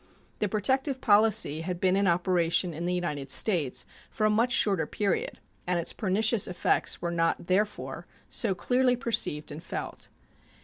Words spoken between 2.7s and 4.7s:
in the United States for a much